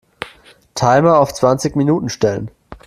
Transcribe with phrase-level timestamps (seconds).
[0.73, 2.49] Timer auf zwanzig Minuten stellen.